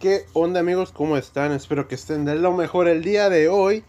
[0.00, 0.92] ¿Qué onda amigos?
[0.92, 1.52] ¿Cómo están?
[1.52, 3.84] Espero que estén de lo mejor el día de hoy.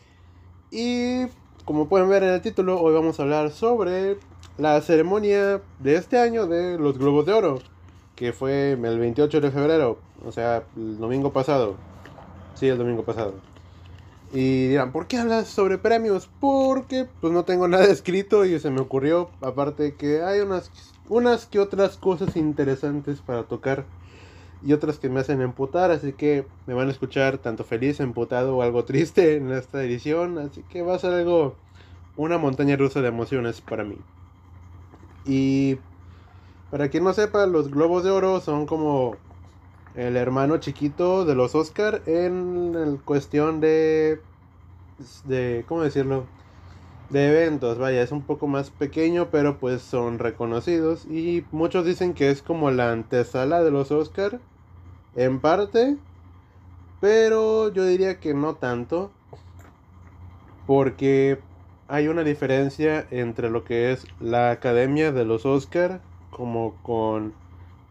[0.72, 1.26] Y
[1.66, 4.18] como pueden ver en el título, hoy vamos a hablar sobre
[4.58, 7.60] la ceremonia de este año de los Globos de Oro,
[8.16, 11.76] que fue el 28 de febrero, o sea, el domingo pasado.
[12.54, 13.34] Sí, el domingo pasado.
[14.34, 16.30] Y dirán, ¿por qué hablas sobre premios?
[16.40, 20.72] Porque pues no tengo nada escrito y se me ocurrió, aparte que hay unas,
[21.08, 23.86] unas que otras cosas interesantes para tocar
[24.64, 28.58] y otras que me hacen emputar, así que me van a escuchar tanto feliz, emputado
[28.58, 31.56] o algo triste en esta edición, así que va a ser algo,
[32.16, 33.98] una montaña rusa de emociones para mí.
[35.26, 35.78] Y
[36.72, 39.18] para quien no sepa, los Globos de Oro son como
[39.96, 44.20] el hermano chiquito de los Oscar en cuestión de,
[45.26, 46.26] de, ¿cómo decirlo?
[47.10, 52.14] De eventos, vaya, es un poco más pequeño, pero pues son reconocidos y muchos dicen
[52.14, 54.40] que es como la antesala de los Oscar
[55.16, 55.98] en parte,
[57.00, 59.12] pero yo diría que no tanto,
[60.66, 61.40] porque
[61.88, 67.34] hay una diferencia entre lo que es la academia de los Oscar como con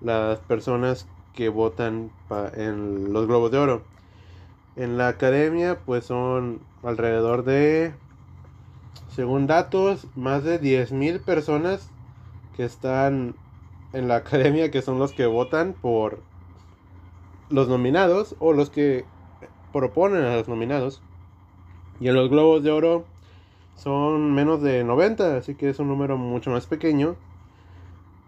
[0.00, 2.10] las personas que votan
[2.54, 3.82] en los Globos de Oro.
[4.76, 7.92] En la academia pues son alrededor de,
[9.08, 11.88] según datos, más de 10.000 personas
[12.56, 13.34] que están
[13.92, 16.20] en la academia que son los que votan por
[17.50, 19.04] los nominados o los que
[19.72, 21.02] proponen a los nominados.
[22.00, 23.04] Y en los Globos de Oro
[23.76, 27.16] son menos de 90, así que es un número mucho más pequeño.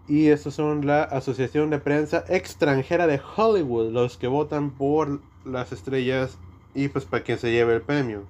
[0.07, 5.71] Y estos son la Asociación de Prensa Extranjera de Hollywood, los que votan por las
[5.71, 6.37] estrellas
[6.73, 8.23] y pues para que se lleve el premio.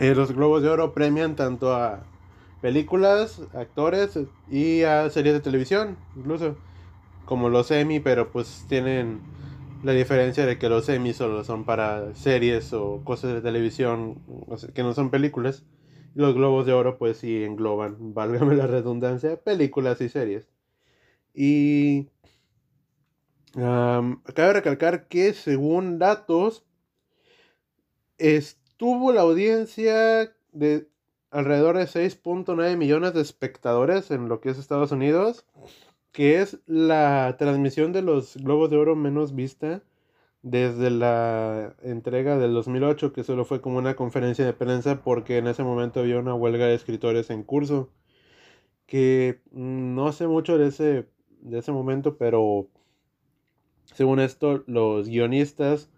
[0.00, 2.02] Eh, los Globos de Oro premian tanto a
[2.60, 4.18] películas, actores
[4.50, 6.56] y a series de televisión, incluso
[7.24, 9.20] como los Emmy, pero pues tienen
[9.82, 14.18] la diferencia de que los Emmy solo son para series o cosas de televisión
[14.74, 15.64] que no son películas.
[16.14, 20.48] Los globos de oro pues sí engloban, válgame la redundancia, películas y series.
[21.34, 22.08] Y
[23.54, 26.64] cabe recalcar que según datos
[28.18, 30.88] estuvo la audiencia de
[31.30, 35.46] alrededor de 6.9 millones de espectadores en lo que es Estados Unidos
[36.12, 39.82] que es la transmisión de los Globos de Oro menos vista
[40.42, 45.46] desde la entrega del 2008, que solo fue como una conferencia de prensa porque en
[45.46, 47.90] ese momento había una huelga de escritores en curso.
[48.86, 51.08] Que no sé mucho de ese,
[51.40, 52.68] de ese momento, pero
[53.84, 55.90] según esto, los guionistas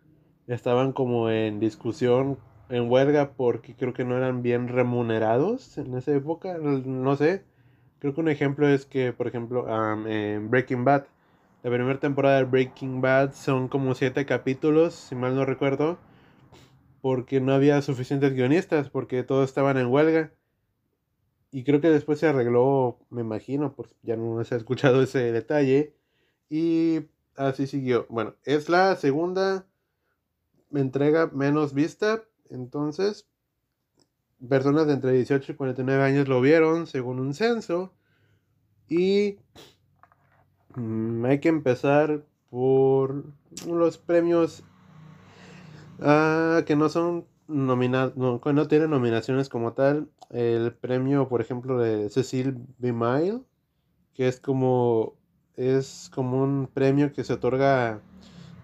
[0.46, 2.38] estaban como en discusión,
[2.68, 7.44] en huelga, porque creo que no eran bien remunerados en esa época, no sé.
[7.98, 9.66] Creo que un ejemplo es que, por ejemplo,
[10.06, 11.06] en Breaking Bad,
[11.64, 15.98] la primera temporada de Breaking Bad son como siete capítulos, si mal no recuerdo,
[17.00, 20.30] porque no había suficientes guionistas, porque todos estaban en huelga.
[21.50, 25.32] Y creo que después se arregló, me imagino, porque ya no se ha escuchado ese
[25.32, 25.94] detalle.
[26.50, 28.04] Y así siguió.
[28.10, 29.66] Bueno, es la segunda
[30.70, 33.26] entrega menos vista, entonces
[34.46, 37.94] personas de entre 18 y 49 años lo vieron según un censo.
[38.86, 39.38] Y
[40.76, 43.24] hay que empezar por
[43.66, 44.64] los premios
[46.00, 50.08] ah, que no son nominados, no, no tienen nominaciones como tal.
[50.30, 52.92] El premio, por ejemplo, de Cecil B.
[52.92, 53.42] Mile,
[54.14, 55.14] que es como
[55.56, 58.00] es como un premio que se otorga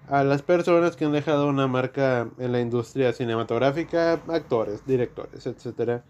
[0.09, 6.03] a las personas que han dejado una marca en la industria cinematográfica, actores, directores, etc.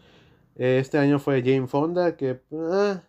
[0.55, 3.03] Este año fue Jane Fonda, que ah,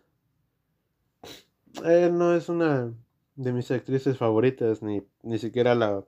[1.84, 2.92] eh, no es una
[3.36, 6.04] de mis actrices favoritas, ni, ni siquiera la...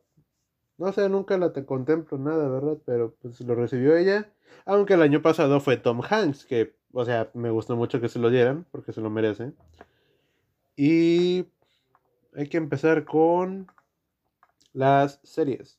[0.76, 2.78] No sé, nunca la te contemplo nada, ¿verdad?
[2.84, 4.32] Pero pues lo recibió ella.
[4.66, 8.18] Aunque el año pasado fue Tom Hanks, que, o sea, me gustó mucho que se
[8.18, 9.52] lo dieran, porque se lo merece.
[10.76, 11.46] Y
[12.34, 13.68] hay que empezar con
[14.72, 15.78] las series.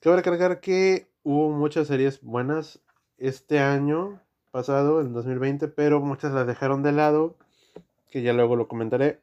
[0.00, 2.80] Cabe recalcar que hubo muchas series buenas
[3.18, 7.36] este año pasado, en 2020, pero muchas las dejaron de lado,
[8.16, 9.20] que ya luego lo comentaré.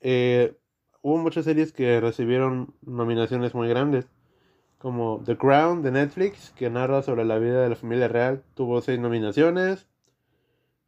[0.00, 0.56] Eh,
[1.02, 4.08] hubo muchas series que recibieron nominaciones muy grandes,
[4.78, 8.80] como The Crown de Netflix, que narra sobre la vida de la familia real, tuvo
[8.80, 9.86] seis nominaciones.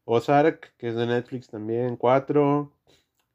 [0.05, 2.73] Ozark, que es de Netflix también, cuatro.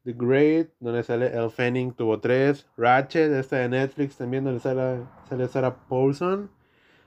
[0.04, 2.68] The Great, donde sale El Fanning, tuvo tres.
[2.76, 6.50] Ratchet, esta de Netflix también, donde sale, sale Sarah Paulson,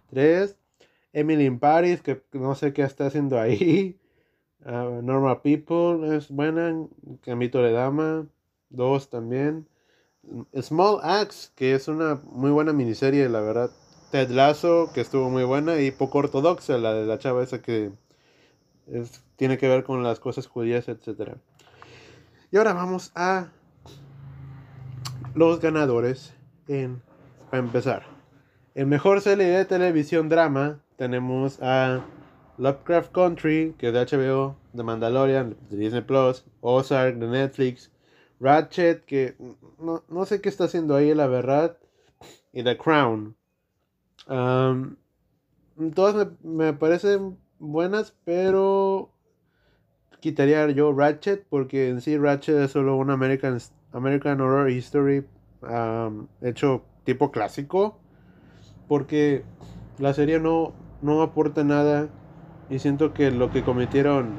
[0.09, 0.57] tres.
[1.13, 3.99] Emily in Paris, que no sé qué está haciendo ahí.
[4.65, 6.87] Ah, Normal People es buena.
[7.21, 8.27] Camito de Dama.
[8.69, 9.67] Dos también.
[10.59, 13.69] Small Axe, que es una muy buena miniserie, la verdad.
[14.11, 15.79] Ted Lasso, que estuvo muy buena.
[15.79, 17.91] Y poco ortodoxa, la de la chava esa que
[19.35, 21.35] tiene que ver con las cosas judías, etc.
[22.51, 23.49] Y ahora vamos a
[25.35, 26.33] los ganadores
[26.67, 27.01] en,
[27.51, 28.03] para empezar.
[28.73, 32.03] En mejor serie de televisión drama tenemos a
[32.57, 37.91] Lovecraft Country, que es de HBO, The Mandalorian, de Disney Plus, Ozark, de Netflix,
[38.39, 39.35] Ratchet, que
[39.79, 41.77] no, sé qué está haciendo ahí, la verdad,
[42.53, 43.35] y The Crown.
[44.27, 49.11] todas me, me, parecen buenas, pero
[50.19, 53.59] quitaría yo Ratchet, porque en sí Ratchet es solo un American,
[53.91, 55.25] American Horror History
[56.41, 57.99] hecho tipo clásico,
[58.87, 59.43] porque
[59.99, 62.09] la serie no, no aporta nada
[62.69, 64.33] y siento que lo que cometieron,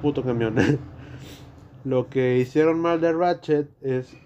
[0.00, 0.56] puto camión,
[1.84, 4.16] lo que hicieron mal de Ratchet es,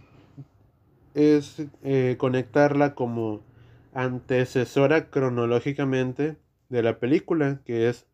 [1.15, 3.41] es eh, conectarla como
[3.93, 6.37] antecesora cronológicamente
[6.69, 8.07] de la película, que es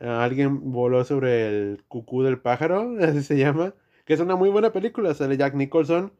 [0.00, 3.74] eh, alguien voló sobre el cucú del pájaro, así se llama,
[4.04, 6.12] que es una muy buena película, sale Jack Nicholson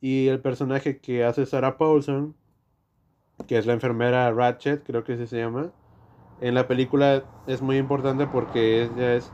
[0.00, 2.36] y el personaje que hace Sarah Paulson,
[3.46, 5.72] que es la enfermera Ratchet, creo que así se llama,
[6.40, 9.30] en la película es muy importante porque ella es...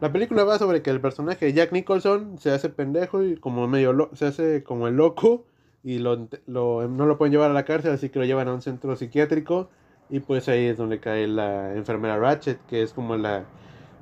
[0.00, 4.10] La película va sobre que el personaje Jack Nicholson se hace pendejo y como medio
[4.12, 5.44] se hace como el loco
[5.82, 8.62] y lo, no lo pueden llevar a la cárcel, así que lo llevan a un
[8.62, 9.70] centro psiquiátrico
[10.10, 13.44] y pues ahí es donde cae la enfermera Ratchet, que es como la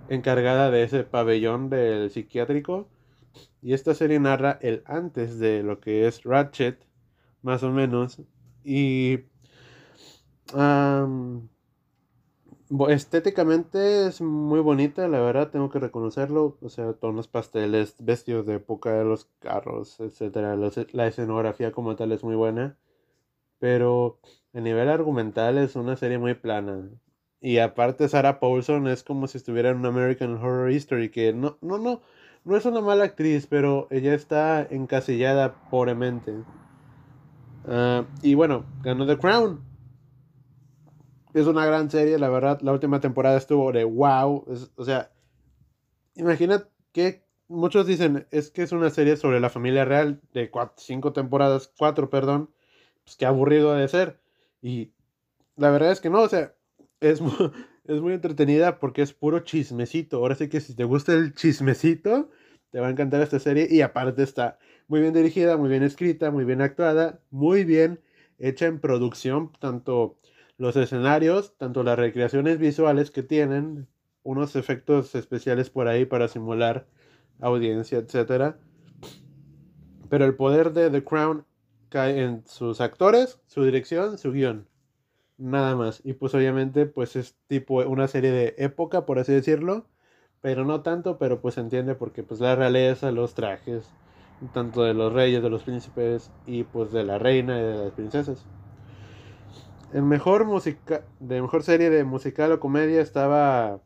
[0.08, 2.88] encargada de ese pabellón del psiquiátrico.
[3.62, 6.78] Y esta serie narra el antes de lo que es Ratchet,
[7.42, 8.22] más o menos.
[8.64, 9.20] Y
[12.88, 16.58] estéticamente es muy bonita, la verdad, tengo que reconocerlo.
[16.60, 20.56] O sea, tonos pasteles, vestidos de época de los carros, etcétera.
[20.92, 22.76] La escenografía como tal es muy buena.
[23.58, 24.18] Pero
[24.54, 26.90] a nivel argumental es una serie muy plana.
[27.40, 31.58] Y aparte Sarah Paulson es como si estuviera en un American Horror History, que no,
[31.60, 32.00] no, no,
[32.44, 36.32] no es una mala actriz, pero ella está encasillada pobremente.
[37.66, 39.65] Ah, y bueno, ganó The Crown
[41.40, 42.60] es una gran serie, la verdad.
[42.62, 44.46] La última temporada estuvo de wow.
[44.74, 45.12] o sea,
[46.14, 50.74] imagina que muchos dicen es que es una serie sobre la familia real de cuatro,
[50.78, 52.50] cinco temporadas, cuatro, perdón.
[53.04, 54.18] Pues qué aburrido de ser.
[54.62, 54.92] Y
[55.56, 56.54] la verdad es que no, o sea,
[57.00, 57.32] es muy,
[57.84, 60.16] es muy entretenida porque es puro chismecito.
[60.16, 62.30] Ahora sí que si te gusta el chismecito,
[62.70, 63.68] te va a encantar esta serie.
[63.70, 64.58] Y aparte está
[64.88, 68.00] muy bien dirigida, muy bien escrita, muy bien actuada, muy bien
[68.38, 70.18] hecha en producción, tanto
[70.58, 73.88] los escenarios, tanto las recreaciones visuales que tienen,
[74.22, 76.86] unos efectos especiales por ahí para simular
[77.40, 78.56] audiencia, etc.
[80.08, 81.44] Pero el poder de The Crown
[81.88, 84.66] cae en sus actores, su dirección, su guion.
[85.38, 86.00] Nada más.
[86.04, 89.86] Y pues obviamente pues es tipo una serie de época, por así decirlo.
[90.40, 93.88] Pero no tanto, pero pues se entiende porque pues la realeza, los trajes,
[94.52, 97.92] tanto de los reyes, de los príncipes y pues de la reina y de las
[97.92, 98.46] princesas.
[99.92, 103.80] En mejor música, de mejor serie de musical o comedia estaba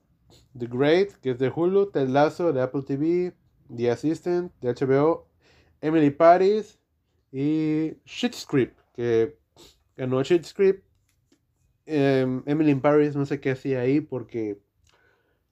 [0.58, 3.34] The Great, que es de Hulu, Ted Lasso de Apple TV,
[3.74, 5.26] The Assistant de HBO,
[5.82, 6.78] Emily Paris
[7.30, 9.36] y Shit Script, que
[9.96, 10.84] ganó Shit Script.
[11.84, 14.58] Em, Emily Paris no sé qué hacía ahí porque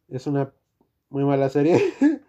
[0.08, 0.52] es una
[1.10, 1.78] muy mala serie.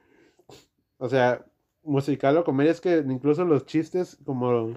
[0.98, 1.46] o sea,
[1.84, 4.74] musical o comedia es que incluso los chistes, como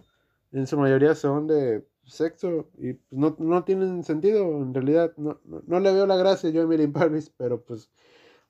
[0.53, 5.41] en su mayoría son de sexo y pues, no, no, tienen sentido en realidad no,
[5.45, 6.93] no, le veo la gracia yo a Emily
[7.37, 7.91] pero pues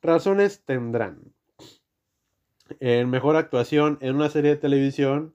[0.01, 1.21] razones tendrán.
[2.81, 5.35] En mejor actuación en una serie de televisión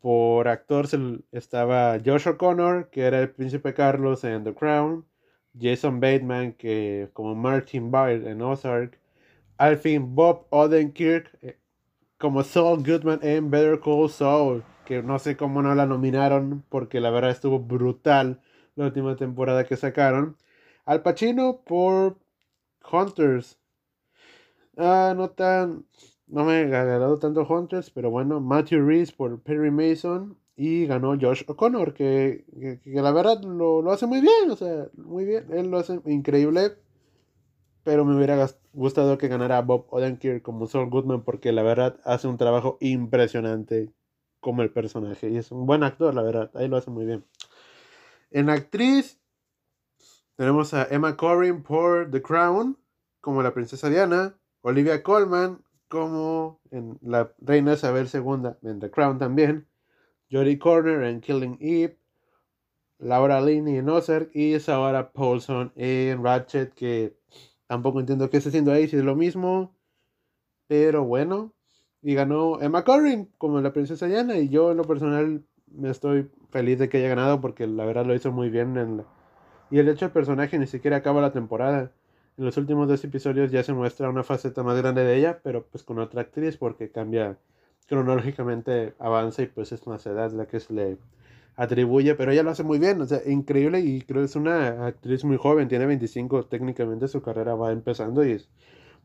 [0.00, 0.86] por actor
[1.32, 5.04] estaba Josh O'Connor que era el príncipe Carlos en The Crown
[5.58, 8.98] Jason Bateman que como Martin Byrd en Ozark
[9.56, 11.58] al fin Bob Odenkirk eh,
[12.18, 17.00] como Saul Goodman en Better Call Saul que no sé cómo no la nominaron, porque
[17.00, 18.40] la verdad estuvo brutal
[18.76, 20.36] la última temporada que sacaron.
[20.84, 22.18] Al Pacino por
[22.90, 23.58] Hunters.
[24.76, 25.86] Ah, no tan.
[26.26, 28.40] No me ha agradado tanto Hunters, pero bueno.
[28.40, 30.36] Matthew Reese por Perry Mason.
[30.56, 32.44] Y ganó Josh O'Connor, que,
[32.84, 34.50] que, la verdad lo, lo, hace muy bien.
[34.50, 35.46] O sea, muy bien.
[35.52, 36.76] Él lo hace increíble.
[37.82, 42.28] Pero me hubiera gustado que ganara Bob Odenkirk como Saul Goodman, porque la verdad hace
[42.28, 43.92] un trabajo impresionante
[44.44, 45.30] como el personaje.
[45.30, 46.50] Y es un buen actor, la verdad.
[46.54, 47.24] Ahí lo hace muy bien.
[48.30, 49.18] En actriz
[50.36, 52.76] tenemos a Emma Corrin por The Crown
[53.22, 59.18] como la princesa Diana, Olivia Colman como en la reina Isabel II en The Crown
[59.18, 59.66] también,
[60.30, 61.98] Jodie Corner en Killing Eve,
[62.98, 67.16] Laura Linney en Ozark y Sarah Paulson en Ratchet, que
[67.66, 69.74] tampoco entiendo qué está haciendo ahí, si es lo mismo,
[70.66, 71.53] pero bueno.
[72.04, 75.42] Y ganó Emma Corrin como la princesa Diana y yo en lo personal
[75.74, 78.76] me estoy feliz de que haya ganado porque la verdad lo hizo muy bien.
[78.76, 79.04] En
[79.70, 81.92] Y el hecho del personaje ni siquiera acaba la temporada.
[82.36, 85.64] En los últimos dos episodios ya se muestra una faceta más grande de ella, pero
[85.64, 87.38] pues con otra actriz porque cambia
[87.88, 90.98] cronológicamente, avanza y pues es más edad la que se le
[91.56, 94.86] atribuye, pero ella lo hace muy bien, o sea, increíble y creo que es una
[94.86, 98.42] actriz muy joven, tiene 25, técnicamente su carrera va empezando y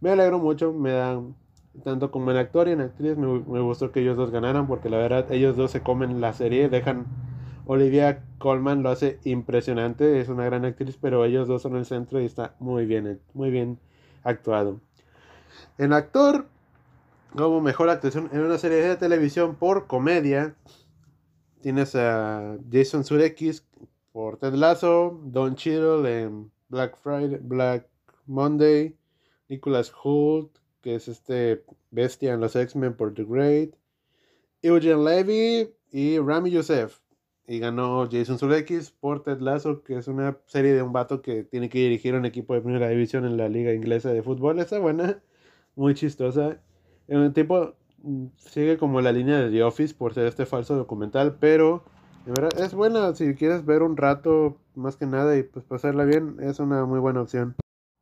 [0.02, 1.22] me alegro mucho, me da,
[1.84, 4.90] tanto como en actor y en actriz, me, me, gustó que ellos dos ganaran porque
[4.90, 7.06] la verdad ellos dos se comen la serie, dejan,
[7.66, 12.20] Olivia Colman lo hace impresionante, es una gran actriz, pero ellos dos son el centro
[12.20, 13.80] y está muy bien, muy bien
[14.24, 14.82] actuado.
[15.78, 16.48] En actor,
[17.36, 20.56] como mejor actuación en una serie de televisión por comedia,
[21.62, 23.66] Tienes a Jason Sudeikis
[24.14, 27.86] por Ted Lasso, Don Cheadle en Black Friday, Black
[28.28, 28.96] Monday,
[29.50, 33.70] Nicholas Hoult, que es este bestia en los X-Men por The Great,
[34.62, 37.00] Eugene Levy y Rami Youssef.
[37.48, 41.44] Y ganó Jason Sudeikis por Ted Lasso, que es una serie de un vato que
[41.44, 44.60] tiene que dirigir un equipo de primera división en la liga inglesa de fútbol.
[44.60, 45.24] Está buena,
[45.76, 46.62] muy chistosa.
[47.08, 47.74] Un tipo
[48.38, 51.84] sigue como la línea de The Office por ser este falso documental, pero
[52.58, 56.60] es buena si quieres ver un rato más que nada y pues pasarla bien, es
[56.60, 57.56] una muy buena opción.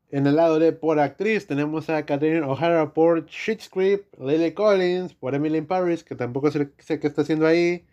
[0.10, 5.14] En el lado de por actriz tenemos a Catherine O'Hara por Shit Script, Lily Collins
[5.14, 7.86] por Emily in Paris, que tampoco sé, qué está haciendo ahí,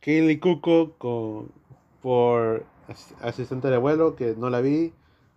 [0.00, 1.52] Kaylee Cuoco con,
[2.02, 2.66] por
[3.20, 4.92] asistente de vuelo, que no la vi,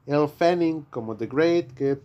[0.07, 1.99] Elle Fanning como The Great, que eh,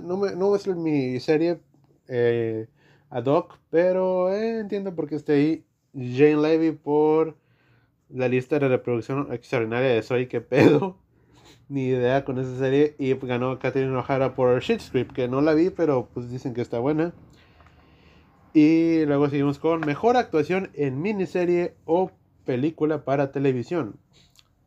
[0.00, 1.58] no, me, no es mi serie
[2.06, 2.68] eh,
[3.10, 5.64] ad hoc, pero eh, entiendo por qué está ahí.
[5.94, 7.36] Jane Levy por
[8.08, 11.01] la lista de reproducción extraordinaria de Soy, que pedo.
[11.72, 12.94] Ni idea con esa serie.
[12.98, 16.60] Y ganó Catherine O'Hara por Shit Script, que no la vi, pero pues dicen que
[16.60, 17.14] está buena.
[18.52, 22.10] Y luego seguimos con mejor actuación en miniserie o
[22.44, 23.96] película para televisión.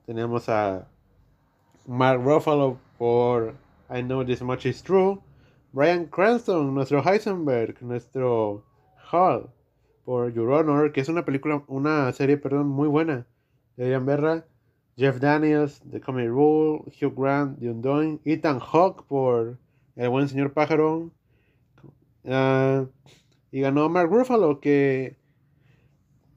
[0.07, 0.87] Tenemos a
[1.85, 3.53] Mark Ruffalo por
[3.95, 5.19] I Know This Much Is True.
[5.73, 8.63] Brian Cranston, nuestro Heisenberg, nuestro
[9.11, 9.51] Hall,
[10.05, 13.27] por Your Honor, que es una película, una serie, perdón, muy buena.
[13.77, 14.45] Deberían verla.
[14.97, 19.57] Jeff Daniels, The Comedy Rule, Hugh Grant, The Undoing, Ethan Hawke por
[19.95, 21.11] El Buen Señor Pájaro.
[22.27, 22.85] Ah,
[23.51, 25.15] y ganó Mark Ruffalo, que.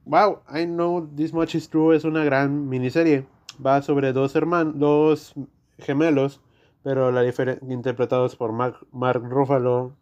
[0.05, 3.27] Wow, I Know This Much Is True es una gran miniserie.
[3.65, 5.35] Va sobre dos hermanos, dos
[5.79, 6.41] gemelos
[6.83, 7.23] pero la
[7.69, 9.93] interpretados por Mark, Mark Ruffalo,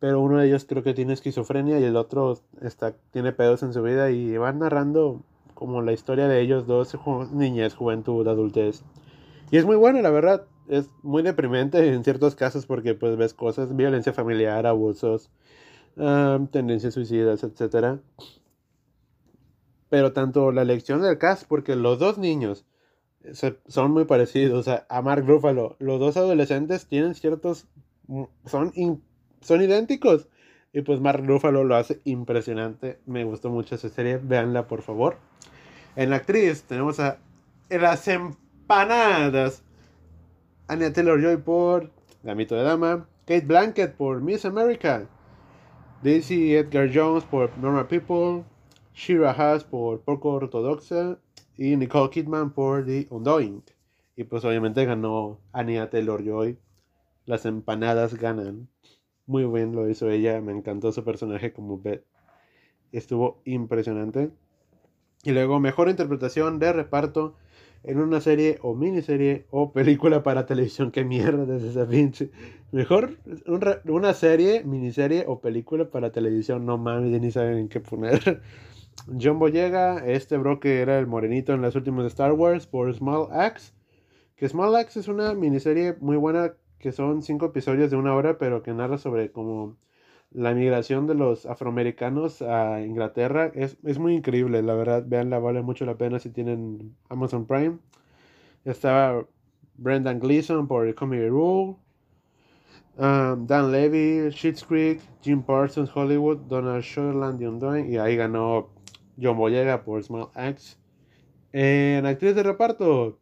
[0.00, 3.72] pero uno de ellos creo que tiene esquizofrenia y el otro está, tiene pedos en
[3.72, 5.22] su vida y van narrando
[5.56, 6.96] como la historia de ellos dos,
[7.32, 8.84] niñez, juventud, adultez.
[9.50, 13.34] Y es muy bueno, la verdad, es muy deprimente en ciertos casos porque pues ves
[13.34, 15.30] cosas, violencia familiar, abusos,
[15.96, 17.98] tendencias suicidas, etc.
[19.88, 22.66] Pero tanto la elección del cast, porque los dos niños,
[23.66, 25.76] son muy parecidos a Mark Ruffalo.
[25.78, 27.66] Los dos adolescentes tienen ciertos.
[28.08, 28.72] Mm, son,
[29.40, 30.28] son idénticos.
[30.72, 32.98] Y pues Mark Ruffalo lo hace impresionante.
[33.06, 34.18] Me gustó mucho esa serie.
[34.18, 35.16] Véanla, por favor.
[35.96, 37.18] En la actriz tenemos a
[37.70, 39.62] las empanadas.
[40.68, 41.90] Anya Taylor Joy por
[42.22, 43.08] Gamito de Dama.
[43.20, 45.06] Kate Blanket por Miss America.
[46.02, 48.44] Daisy Edgar Jones por Normal People.
[48.94, 51.18] Shira Haas por Poco Ortodoxa
[51.56, 53.62] y Nicole Kidman por The Undoing.
[54.16, 56.58] Y pues obviamente ganó Anya Taylor Joy.
[57.26, 58.68] Las empanadas ganan.
[59.26, 60.40] Muy bien lo hizo ella.
[60.40, 62.04] Me encantó su personaje como Beth.
[62.92, 64.30] Estuvo impresionante.
[65.24, 67.34] Y luego, mejor interpretación de reparto
[67.82, 70.90] en una serie o miniserie o película para televisión.
[70.90, 72.30] Qué mierda es esa pinche.
[72.72, 73.18] Mejor
[73.84, 76.66] una serie, miniserie o película para televisión.
[76.66, 78.42] No mames, ni saben qué poner.
[79.20, 82.92] John Boyega, este bro que era el morenito en las últimas de Star Wars, por
[82.94, 83.72] Small Axe.
[84.36, 88.38] Que Small Axe es una miniserie muy buena, que son cinco episodios de una hora,
[88.38, 89.76] pero que narra sobre como
[90.30, 93.50] la migración de los afroamericanos a Inglaterra.
[93.54, 97.78] Es, muy increíble, la verdad, veanla, vale mucho la pena si tienen Amazon Prime.
[98.64, 99.26] Estaba
[99.76, 101.76] Brendan Gleeson por Comedy Rule.
[102.98, 107.40] Um, Dan Levy, Schitt's Creek, Jim Parsons, Hollywood, Donald Sutherland,
[107.90, 108.70] y ahí ganó
[109.20, 110.76] John Boyega por Small Axe.
[111.52, 113.18] En actriz de reparto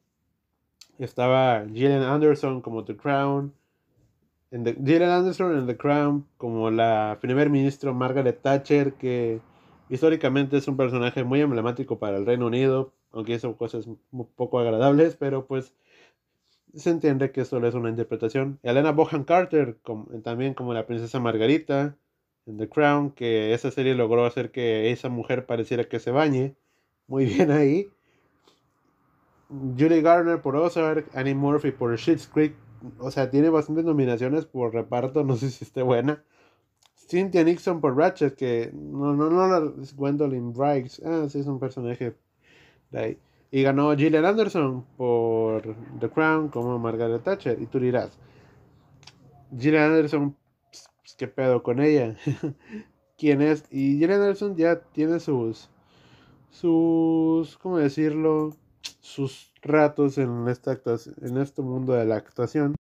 [0.98, 3.52] estaba Gillian Anderson como The Crown,
[4.50, 9.40] en The, Gillian Anderson en The Crown como la primer ministro Margaret Thatcher, que
[9.88, 13.88] históricamente es un personaje muy emblemático para el Reino Unido, aunque hizo cosas
[14.36, 15.74] poco agradables, pero pues
[16.74, 18.58] se entiende que solo es una interpretación.
[18.62, 19.78] Elena Bohan Carter,
[20.22, 21.96] también como la princesa Margarita
[22.46, 26.54] en The Crown, que esa serie logró hacer que esa mujer pareciera que se bañe.
[27.06, 27.88] Muy bien ahí.
[29.48, 32.54] Julie Garner por Ozark, Annie Murphy por Schitt's Creek.
[32.98, 36.22] O sea, tiene bastantes nominaciones por reparto, no sé si esté buena.
[37.08, 41.02] Cynthia Nixon por Ratchet, que no, no, no la es Gwendolyn Briggs.
[41.04, 42.14] Ah, sí, es un personaje
[42.90, 43.18] de ahí.
[43.50, 47.60] Y ganó Gillian Anderson por The Crown como Margaret Thatcher.
[47.60, 48.18] Y tú dirás,
[49.56, 50.36] Gillian Anderson,
[50.70, 52.16] pues, ¿qué pedo con ella?
[53.18, 53.64] ¿Quién es?
[53.70, 55.68] Y Gillian Anderson ya tiene sus,
[56.50, 58.50] sus, ¿cómo decirlo?
[59.04, 60.80] Sus ratos en, esta
[61.20, 62.74] en este mundo de la actuación.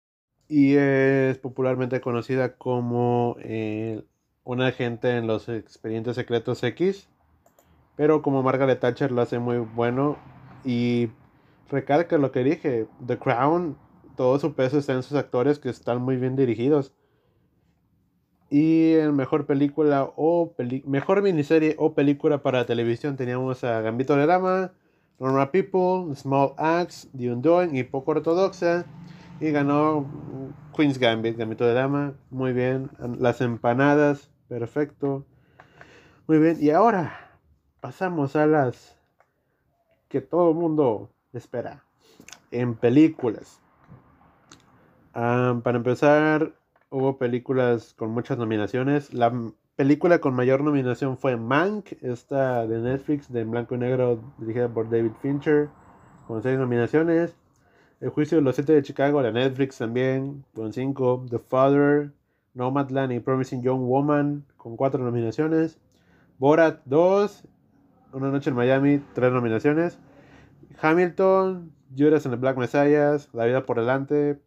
[0.47, 4.05] Y es popularmente conocida como eh,
[4.45, 7.09] una agente en los expedientes secretos X.
[7.97, 10.17] Pero como Margaret Thatcher lo hace muy bueno
[10.65, 11.11] y
[11.69, 13.77] recalca lo que dije, The Crown,
[14.17, 16.95] todo su peso está en sus actores que están muy bien dirigidos.
[18.49, 20.55] Y en mejor película o
[20.87, 24.73] mejor miniserie o película para televisión teníamos a Gambito de Dama,
[25.19, 28.85] Normal People, Small Axe, The Undoing y Poco Ortodoxa.
[29.41, 30.07] Y ganó
[30.77, 32.15] Queen's Gambit, Gambito de Dama.
[32.31, 32.91] Muy bien.
[33.19, 35.25] Las empanadas, perfecto.
[36.27, 36.59] Muy bien.
[36.61, 37.39] Y ahora
[37.81, 38.97] pasamos a las
[40.09, 41.85] que todo el mundo espera
[42.51, 43.61] en películas.
[45.13, 46.53] para empezar,
[46.91, 49.13] hubo películas con muchas nominaciones.
[49.13, 49.33] La
[49.77, 54.91] película con mayor nominación fue Mank, esta de Netflix, de blanco y negro, dirigida por
[54.91, 55.69] David Fincher,
[56.27, 57.35] con seis nominaciones.
[58.01, 61.25] El juicio de los siete de Chicago, de Netflix también, con cinco.
[61.31, 62.13] The Father,
[62.55, 65.79] Nomadland y Promising Young Woman, con cuatro nominaciones.
[66.39, 67.45] Borat 2,
[68.13, 69.99] una noche en Miami, tres nominaciones.
[70.81, 74.41] Hamilton, Judas and the Black Messiah, La vida por delante,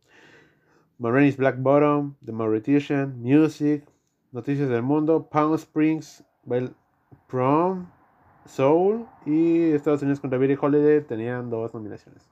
[0.98, 3.86] Marini's Black Bottom, The Mauritian, Music,
[4.36, 6.22] Noticias del Mundo, Palm Springs,
[7.28, 7.86] Prom,
[8.46, 12.30] Soul y Estados Unidos contra Billie Holiday tenían dos nominaciones.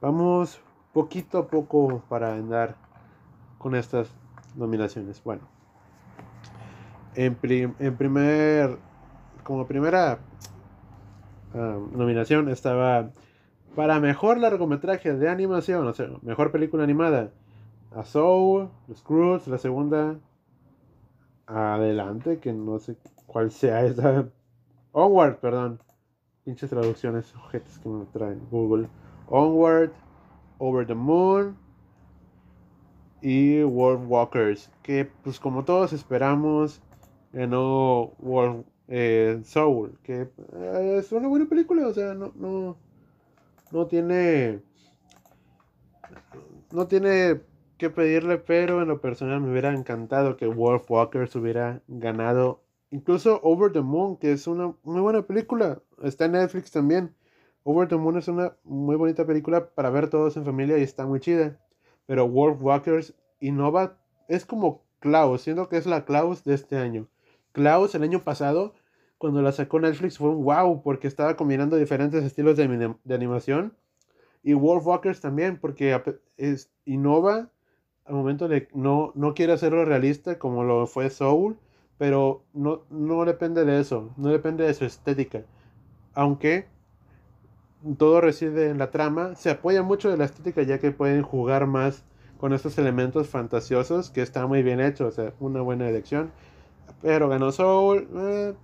[0.00, 0.62] Vamos
[0.94, 2.76] poquito a poco para andar
[3.58, 4.16] con estas
[4.56, 5.22] nominaciones.
[5.22, 5.42] Bueno,
[7.14, 8.78] en, primer
[9.42, 10.20] como primera
[11.52, 13.10] ah, nominación estaba
[13.76, 17.30] para mejor largometraje de animación, o sea, mejor película animada.
[17.94, 20.16] A Soul, Scrooge, la segunda.
[21.46, 24.28] Adelante, que no sé cuál sea esa.
[24.92, 25.80] Onward, perdón.
[26.44, 28.88] Pinches traducciones, objetos que me traen Google.
[29.28, 29.92] Onward,
[30.58, 31.56] Over the Moon
[33.22, 34.70] y World Walkers.
[34.82, 36.82] Que, pues, como todos esperamos,
[37.32, 42.76] ganó World eh, Soul, que eh, es una buena película, o sea, no, no,
[43.72, 44.60] no tiene,
[46.70, 47.40] no tiene
[47.78, 53.40] que pedirle, pero en lo personal me hubiera encantado que Wolf Walkers hubiera ganado, incluso
[53.42, 57.14] Over the Moon, que es una muy buena película, está en Netflix también.
[57.64, 61.06] Over the Moon es una muy bonita película para ver todos en familia y está
[61.06, 61.58] muy chida.
[62.06, 63.96] Pero Wolf Walkers innova,
[64.28, 67.08] es como Klaus, siendo que es la Klaus de este año.
[67.52, 68.74] Klaus el año pasado,
[69.18, 73.74] cuando la sacó Netflix, fue un wow, porque estaba combinando diferentes estilos de, animación.
[74.42, 75.98] Y Wolf Walkers también, porque
[76.36, 77.50] es, innova
[78.06, 81.58] al momento de no, no quiere hacerlo realista como lo fue Soul,
[81.98, 85.42] pero no, no depende de eso, no depende de su estética.
[86.14, 86.66] Aunque
[87.98, 91.66] todo reside en la trama, se apoya mucho de la estética ya que pueden jugar
[91.66, 92.04] más
[92.38, 96.30] con estos elementos fantasiosos que está muy bien hecho, o sea, una buena elección.
[97.02, 98.08] Pero ganó Soul.
[98.16, 98.54] Eh,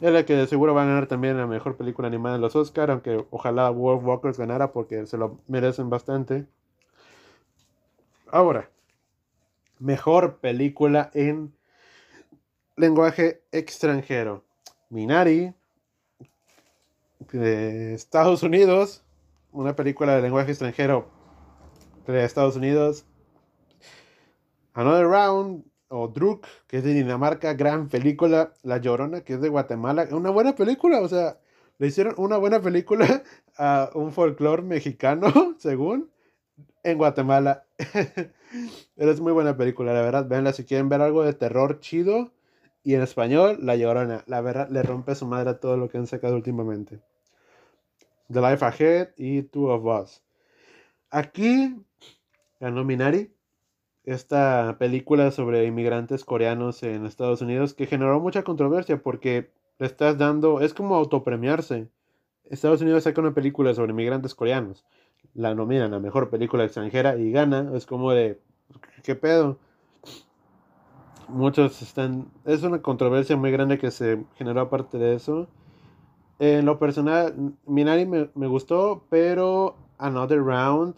[0.00, 2.90] es la que seguro va a ganar también la mejor película animada en los Oscar,
[2.90, 6.46] aunque ojalá Wolf Walkers ganara porque se lo merecen bastante.
[8.30, 8.68] Ahora,
[9.78, 11.54] mejor película en
[12.76, 14.44] lenguaje extranjero.
[14.88, 15.54] Minari,
[17.32, 19.04] de Estados Unidos,
[19.52, 21.10] una película de lenguaje extranjero
[22.06, 23.04] de Estados Unidos.
[24.74, 28.52] Another Round, o Druk, que es de Dinamarca, gran película.
[28.62, 31.38] La Llorona, que es de Guatemala, una buena película, o sea,
[31.78, 33.22] le hicieron una buena película
[33.58, 36.10] a un folclore mexicano, según,
[36.82, 37.65] en Guatemala.
[38.96, 40.26] Pero es muy buena película, la verdad.
[40.26, 42.32] Véanla si quieren ver algo de terror chido.
[42.82, 44.24] Y en español, La Llorona.
[44.26, 47.00] La verdad, le rompe su madre a todo lo que han sacado últimamente.
[48.32, 50.22] The Life Ahead y Two of Us.
[51.10, 51.76] Aquí
[52.60, 53.32] ganó Minari
[54.04, 60.16] esta película sobre inmigrantes coreanos en Estados Unidos que generó mucha controversia porque le estás
[60.16, 61.88] dando, es como autopremiarse.
[62.44, 64.84] Estados Unidos saca una película sobre inmigrantes coreanos,
[65.36, 68.40] la nominan a mejor película extranjera y gana, es como de,
[69.02, 69.58] ¿qué pedo?
[71.28, 75.48] Muchos están, es una controversia muy grande que se generó aparte de eso.
[76.38, 80.94] En lo personal, Minari me, me gustó, pero Another Round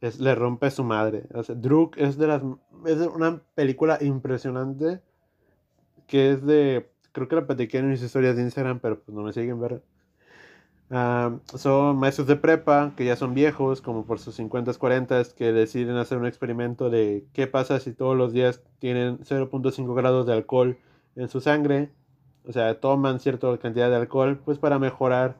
[0.00, 1.24] es, le rompe su madre.
[1.34, 2.42] O Druk es de las,
[2.86, 5.00] es una película impresionante
[6.06, 9.22] que es de creo que la platiqué en mis historias de Instagram, pero pues no
[9.22, 9.82] me siguen ver.
[10.96, 15.52] Ah, son maestros de prepa que ya son viejos, como por sus 50, 40, que
[15.52, 20.34] deciden hacer un experimento de qué pasa si todos los días tienen 0.5 grados de
[20.34, 20.78] alcohol
[21.16, 21.90] en su sangre.
[22.46, 25.34] O sea, toman cierta cantidad de alcohol, pues para mejorar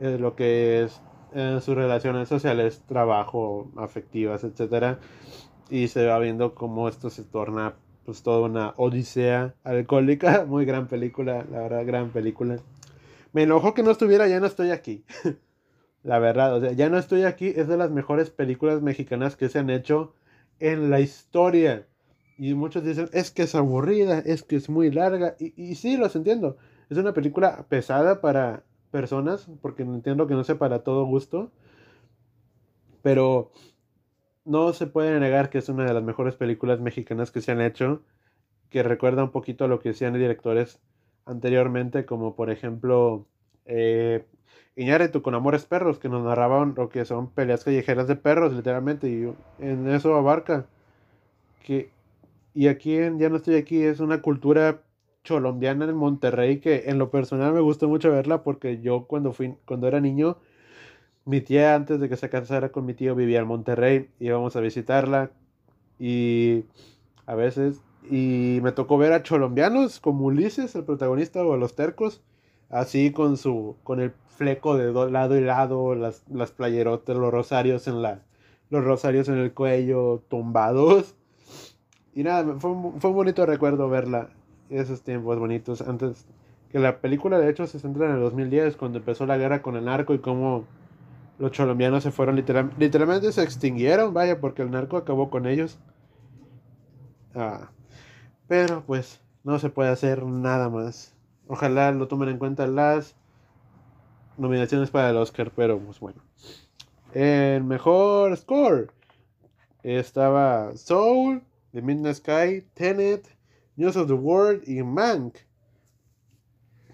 [0.00, 1.00] eh, lo que es
[1.34, 4.98] eh, sus relaciones sociales, trabajo, afectivas, etc.
[5.70, 7.72] Y se va viendo cómo esto se torna
[8.04, 10.44] pues toda una odisea alcohólica.
[10.48, 12.58] Muy gran película, la verdad, gran película.
[13.32, 15.04] Me enojó que no estuviera, ya no estoy aquí.
[16.02, 17.48] la verdad, o sea, ya no estoy aquí.
[17.48, 20.14] Es de las mejores películas mexicanas que se han hecho
[20.58, 21.86] en la historia.
[22.38, 25.36] Y muchos dicen, es que es aburrida, es que es muy larga.
[25.38, 26.56] Y, y sí, los entiendo.
[26.88, 31.52] Es una película pesada para personas, porque entiendo que no sea para todo gusto.
[33.02, 33.52] Pero
[34.44, 37.60] no se puede negar que es una de las mejores películas mexicanas que se han
[37.60, 38.02] hecho,
[38.70, 40.80] que recuerda un poquito a lo que hacían directores
[41.26, 43.26] anteriormente, como por ejemplo
[43.66, 44.24] eh,
[44.76, 49.08] Iñárritu con Amores Perros, que nos narraban lo que son peleas callejeras de perros, literalmente,
[49.08, 49.32] y
[49.64, 50.66] en eso abarca.
[51.64, 51.90] Que,
[52.54, 54.82] y aquí Ya no estoy aquí es una cultura
[55.26, 59.54] colombiana en Monterrey que en lo personal me gustó mucho verla porque yo cuando fui
[59.66, 60.38] cuando era niño
[61.24, 64.60] mi tía antes de que se casara con mi tío vivía en Monterrey, íbamos a
[64.60, 65.30] visitarla
[65.98, 66.64] y
[67.26, 71.74] a veces y me tocó ver a cholombianos como Ulises, el protagonista o a los
[71.74, 72.22] tercos,
[72.68, 77.86] así con su con el fleco de lado y lado, las, las playerotas, los rosarios
[77.88, 78.22] en la
[78.70, 81.16] los rosarios en el cuello tumbados.
[82.14, 84.30] Y nada, fue, fue un bonito recuerdo verla
[84.70, 86.26] esos tiempos bonitos antes
[86.70, 89.76] que la película de hecho se centra en el 2010 cuando empezó la guerra con
[89.76, 90.64] el narco y cómo
[91.38, 95.78] los colombianos se fueron literal, literalmente se extinguieron, vaya, porque el narco acabó con ellos.
[97.34, 97.70] Ah,
[98.50, 101.14] pero pues no se puede hacer nada más.
[101.46, 103.14] Ojalá lo tomen en cuenta las
[104.38, 106.20] nominaciones para el Oscar, pero pues bueno.
[107.14, 108.90] El mejor score
[109.84, 113.28] estaba Soul, The Midnight Sky, Tenet,
[113.76, 115.36] News of the World y Mank.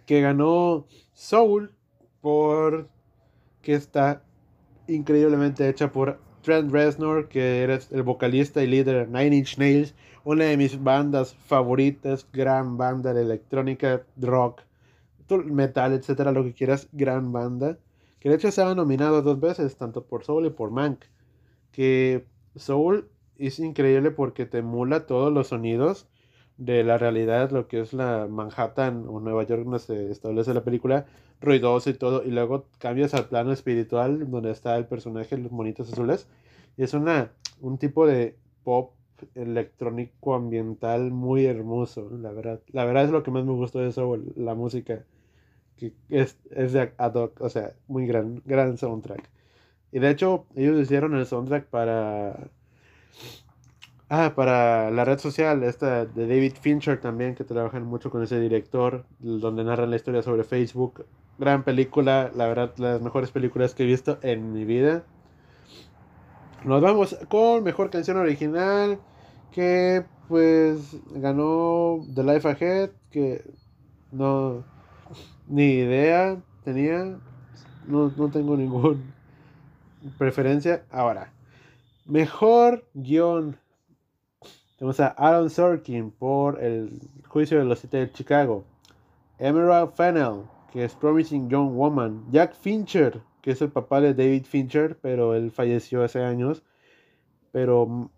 [0.05, 1.73] Que ganó Soul
[2.21, 2.90] por
[3.62, 4.23] que está
[4.88, 9.95] increíblemente hecha por Trent Reznor, que eres el vocalista y líder de Nine Inch Nails,
[10.27, 14.62] una de mis bandas favoritas, gran banda de electrónica, rock,
[15.45, 17.79] metal, etcétera, lo que quieras, gran banda.
[18.19, 21.05] Que de hecho ha nominado dos veces, tanto por Soul y por Mank.
[21.71, 23.09] Que Soul
[23.39, 26.09] es increíble porque te emula todos los sonidos
[26.57, 30.65] de la realidad, lo que es la Manhattan o Nueva York donde se establece la
[30.65, 31.07] película,
[31.41, 35.93] ruidoso y todo, y luego cambias al plano espiritual donde está el personaje, los monitos
[35.93, 36.27] azules,
[36.77, 38.97] y es una, un tipo de pop
[39.35, 42.61] electrónico ambiental muy hermoso, la verdad.
[42.72, 45.05] La verdad es lo que más me gustó de eso, la música,
[45.76, 49.29] que es, es de ad hoc, o sea, muy gran, gran soundtrack.
[49.92, 52.50] Y de hecho, ellos hicieron el soundtrack para
[54.09, 58.38] Ah, para la red social, esta de David Fincher también, que trabajan mucho con ese
[58.38, 61.05] director, donde narran la historia sobre Facebook.
[61.38, 65.05] Gran película, la verdad, las mejores películas que he visto en mi vida.
[66.64, 68.99] Nos vamos con mejor canción original,
[69.53, 73.42] que pues ganó The Life Ahead, que
[74.11, 74.64] no,
[75.47, 77.19] ni idea tenía,
[77.87, 79.01] no, no tengo ninguna
[80.19, 80.85] preferencia.
[80.90, 81.33] Ahora,
[82.07, 83.57] mejor guion
[84.79, 88.64] tenemos a Aaron Sorkin por el juicio de los siete de Chicago.
[89.38, 90.42] Emerald Fennell,
[90.73, 92.25] que es Promising Young Woman.
[92.31, 96.64] Jack Fincher, que es el papá de David Fincher, pero él falleció hace años.
[97.52, 98.09] Pero mm,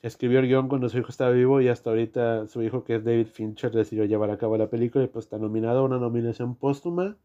[0.00, 3.04] escribió el guion cuando su hijo estaba vivo y hasta ahorita su hijo, que es
[3.04, 6.54] David Fincher, decidió llevar a cabo la película y pues está nominado a una nominación
[6.54, 7.18] póstuma.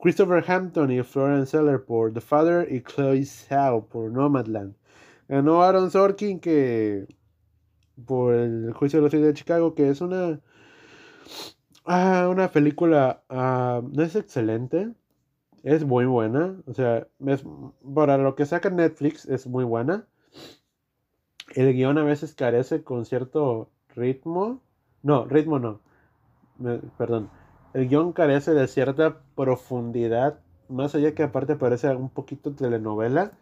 [0.00, 4.74] Christopher Hampton y Florence Seller por The Father y Chloe Zhao por Nomadland.
[5.28, 7.06] Ganó Aaron Sorkin que
[8.04, 10.40] por el juicio de los siete de Chicago, que es una,
[11.84, 14.92] ah, una película, ah, no es excelente,
[15.66, 17.44] es muy buena, o sea, es,
[17.92, 20.06] para lo que saca Netflix es muy buena.
[21.56, 24.60] el guion a veces carece con cierto ritmo.
[25.02, 25.80] No, ritmo no.
[26.96, 27.30] perdón.
[27.74, 30.38] El guion carece de cierta profundidad.
[30.68, 33.32] Más allá que aparte parece un poquito telenovela.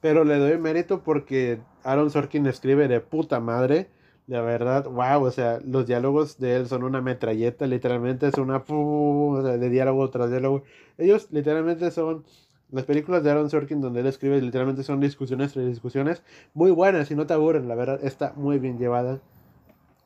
[0.00, 3.90] Pero le doy mérito porque Aaron Sorkin escribe de puta madre.
[4.30, 8.60] La verdad, wow, o sea, los diálogos de él son una metralleta, literalmente es una
[8.60, 10.62] de diálogo tras diálogo.
[10.98, 12.22] Ellos literalmente son
[12.70, 16.22] las películas de Aaron Sorkin donde él escribe literalmente son discusiones tras discusiones
[16.54, 19.20] muy buenas y no te aburren, la verdad está muy bien llevada.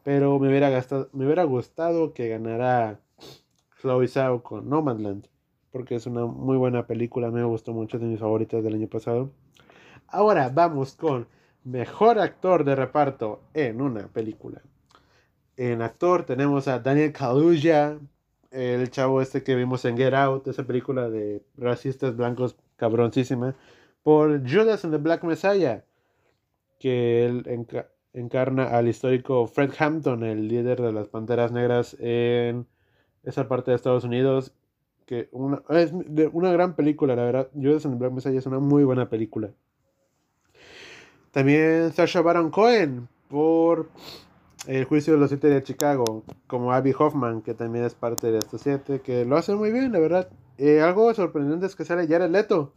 [0.05, 3.01] Pero me hubiera, gastado, me hubiera gustado que ganara
[3.83, 5.27] Chloe Zhao con Nomadland,
[5.71, 9.33] porque es una muy buena película, me gustó mucho, de mis favoritas del año pasado.
[10.09, 11.27] Ahora vamos con
[11.65, 14.63] mejor actor de reparto en una película.
[15.57, 17.99] En actor tenemos a Daniel Kaluuya
[18.51, 23.57] el chavo este que vimos en Get Out, esa película de racistas blancos cabroncísima,
[24.03, 25.85] por Judas and the Black Messiah,
[26.79, 27.67] que él
[28.13, 32.67] encarna al histórico Fred Hampton, el líder de las Panteras Negras en
[33.25, 34.53] esa parte de Estados Unidos,
[35.07, 35.93] que una, es
[36.33, 37.51] una gran película, la verdad.
[37.55, 39.51] Judas and the Black Messiah es una muy buena película.
[41.35, 43.89] También Sasha Baron Cohen por
[44.69, 48.39] el juicio de los siete de Chicago, como Abby Hoffman, que también es parte de
[48.39, 50.29] estos siete, que lo hace muy bien, la verdad.
[50.59, 52.73] Eh, algo sorprendente es que sale Jared Leto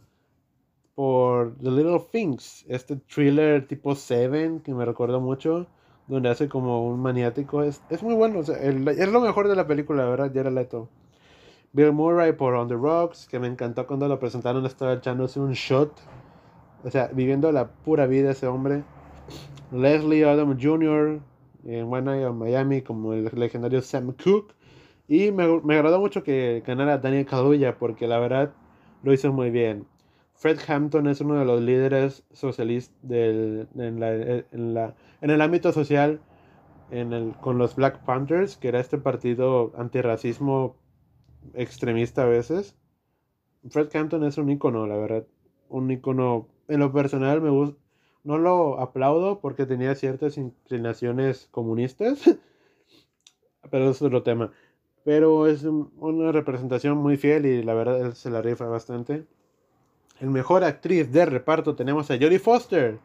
[0.96, 5.68] por The Little Things, este thriller tipo Seven que me recuerda mucho,
[6.08, 7.62] donde hace como un maniático.
[7.62, 10.88] Es, es muy bueno, es lo mejor de la película, la verdad, Jared Leto.
[11.72, 15.52] Bill Murray por On the Rocks, que me encantó cuando lo presentaron, estaba echándose un
[15.52, 15.92] shot.
[16.84, 18.82] O sea, viviendo la pura vida ese hombre.
[19.72, 21.20] Leslie Adam Jr.,
[21.64, 24.54] en One Miami como el legendario Sam Cooke.
[25.06, 28.52] Y me, me agradó mucho que ganara Daniel Kaluuya porque la verdad
[29.02, 29.86] lo hizo muy bien.
[30.38, 35.40] Fred Hampton es uno de los líderes socialistas del, en, la, en, la, en, el
[35.40, 36.20] ámbito social
[36.92, 40.76] en el, con los Black Panthers, que era este partido antirracismo
[41.54, 42.76] extremista a veces.
[43.68, 45.26] Fred Hampton es un icono, la verdad.
[45.68, 47.78] Un icono, en lo personal me gusta
[48.24, 52.20] no lo aplaudo porque tenía ciertas inclinaciones comunistas,
[53.70, 54.52] pero es otro tema.
[55.04, 59.24] Pero es una representación muy fiel y la verdad se la rifa bastante.
[60.20, 62.98] El mejor actriz de reparto tenemos a Jodie Foster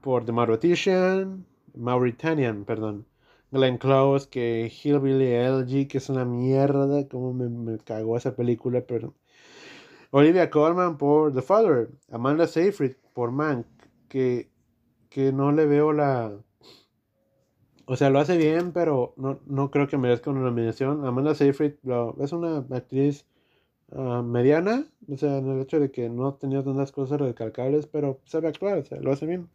[0.00, 3.06] por The Mauritanian, Mauritanian, perdón.
[3.50, 8.82] Glenn Close, que Hillbilly LG, que es una mierda, como me, me cagó esa película,
[8.86, 9.12] pero...
[10.14, 13.64] Olivia Colman por The Father, Amanda Seyfried por Mank,
[14.10, 14.50] que,
[15.32, 16.32] no le veo la...
[17.86, 21.06] O sea, lo hace bien, pero no, no creo que merezca una nominación.
[21.06, 21.76] Amanda Seyfried
[22.20, 23.24] es una actriz
[23.92, 28.20] ah, mediana, o sea, en el hecho de que no tenido tantas cosas recalcables, pero
[28.26, 29.48] sabe actuar, o sea, lo hace bien.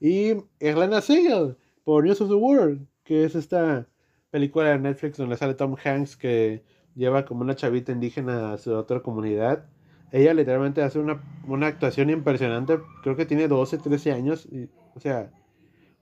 [0.00, 3.86] Y Elena Siegel, por News of the World, que es esta
[4.32, 6.64] película de Netflix donde sale Tom Hanks que
[6.96, 9.68] lleva como una chavita indígena a su otra comunidad
[10.12, 12.78] ella literalmente hace una, una actuación impresionante.
[13.02, 14.46] Creo que tiene 12, 13 años.
[14.46, 15.32] Y, o sea,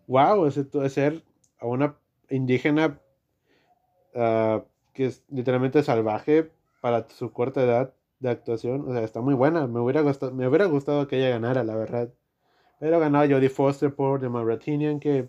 [0.09, 1.23] wow, es de ser
[1.61, 1.97] a una
[2.29, 2.99] indígena
[4.15, 8.89] uh, que es literalmente salvaje para su corta edad de actuación.
[8.89, 9.69] O sea, está muy buena.
[9.69, 12.13] Me hubiera gustado, me hubiera gustado que ella ganara, la verdad.
[12.81, 15.29] Pero ganó Jodie Foster por The Mauritanian, que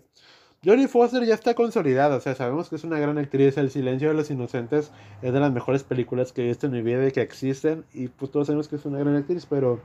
[0.64, 3.56] Jodie Foster ya está consolidada, o sea, sabemos que es una gran actriz.
[3.56, 6.82] El silencio de los inocentes es de las mejores películas que he visto en mi
[6.82, 7.84] vida y que existen.
[7.92, 9.80] Y pues todos sabemos que es una gran actriz, pero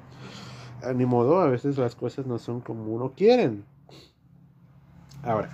[0.84, 3.66] a ni modo, a veces las cosas no son como uno quieren.
[5.24, 5.50] Ahora,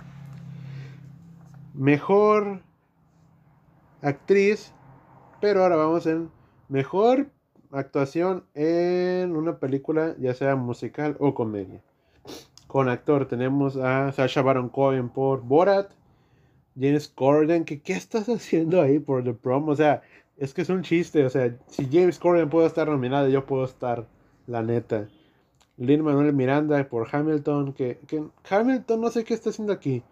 [1.72, 2.60] mejor
[4.02, 4.74] actriz,
[5.40, 6.28] pero ahora vamos en
[6.68, 7.30] mejor
[7.72, 11.82] actuación en una película, ya sea musical o comedia
[12.74, 13.26] con actor.
[13.26, 15.92] Tenemos a Sasha Baron Cohen por Borat.
[16.74, 19.68] James Corden, que qué estás haciendo ahí por The Prom?
[19.68, 20.02] O sea,
[20.38, 21.24] es que es un chiste.
[21.24, 24.08] O sea, si James Corden puede estar nominado, yo puedo estar,
[24.48, 25.06] la neta.
[25.76, 30.02] Lin Manuel Miranda por Hamilton, que, que Hamilton no sé qué está haciendo aquí.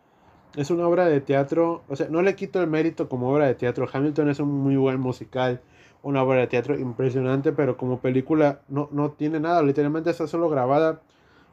[0.54, 3.56] Es una obra de teatro, o sea, no le quito el mérito como obra de
[3.56, 3.88] teatro.
[3.92, 5.60] Hamilton es un muy buen musical,
[6.04, 9.64] una obra de teatro impresionante, pero como película no, no tiene nada.
[9.64, 11.02] Literalmente está solo grabada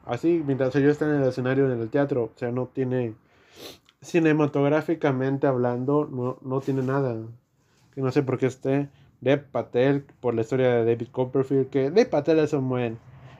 [0.04, 2.24] así mientras ellos están en el escenario en el teatro.
[2.24, 3.14] O sea, no tiene,
[4.02, 7.16] cinematográficamente hablando, no, no tiene nada.
[7.94, 8.88] Que no sé por qué esté.
[9.20, 12.98] Dev Patel, por la historia de David Copperfield, que Dev Patel es un buen,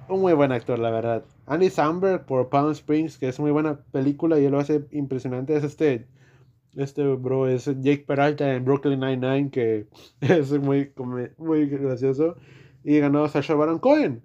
[0.08, 1.24] un muy buen actor, la verdad.
[1.46, 5.56] Andy Samberg por Palm Springs, que es muy buena película y él lo hace impresionante.
[5.56, 6.06] Es este,
[6.76, 9.86] este bro, es Jake Peralta en Brooklyn Nine-Nine, que
[10.20, 10.92] es muy,
[11.38, 12.36] muy gracioso.
[12.84, 14.22] Y ganó Sasha Baron Cohen